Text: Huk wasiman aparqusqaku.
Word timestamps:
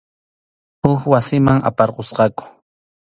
Huk 0.85 1.01
wasiman 1.11 1.59
aparqusqaku. 1.69 2.43